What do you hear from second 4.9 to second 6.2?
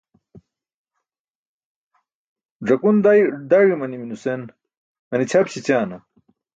mene ćʰap śećaana?